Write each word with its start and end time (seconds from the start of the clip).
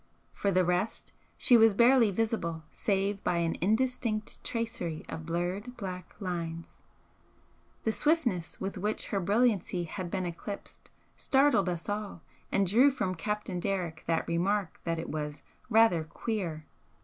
For 0.33 0.49
the 0.49 0.65
rest, 0.65 1.11
she 1.37 1.55
was 1.57 1.75
barely 1.75 2.09
visible 2.09 2.63
save 2.71 3.23
by 3.23 3.37
an 3.37 3.55
indistinct 3.61 4.43
tracery 4.43 5.05
of 5.07 5.27
blurred 5.27 5.77
black 5.77 6.15
lines. 6.19 6.81
The 7.83 7.91
swiftness 7.91 8.59
with 8.59 8.79
which 8.79 9.09
her 9.09 9.19
brilliancy 9.19 9.83
had 9.83 10.09
been 10.09 10.25
eclipsed 10.25 10.89
startled 11.17 11.69
us 11.69 11.87
all 11.87 12.23
and 12.51 12.65
drew 12.65 12.89
from 12.89 13.13
Captain 13.13 13.59
Derrick 13.59 14.03
the 14.07 14.23
remark 14.25 14.79
that 14.85 14.97
it 14.97 15.11
was 15.11 15.43
'rather 15.69 16.03
queer.' 16.03 16.65